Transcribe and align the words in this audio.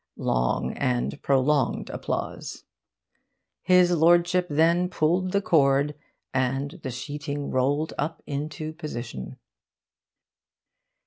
(Loud 0.17 0.73
and 0.77 1.21
prolonged 1.21 1.91
applause.) 1.91 2.63
His 3.61 3.91
Lordship 3.91 4.47
then 4.49 4.89
pulled 4.89 5.31
the 5.31 5.43
cord, 5.43 5.93
and 6.33 6.79
the 6.81 6.89
sheeting 6.89 7.51
rolled 7.51 7.93
up 7.99 8.23
into 8.25 8.73
position... 8.73 9.37